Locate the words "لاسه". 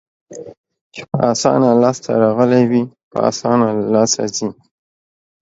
3.95-4.21